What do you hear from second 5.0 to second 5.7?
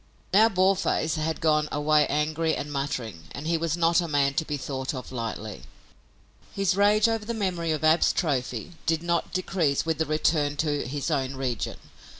lightly.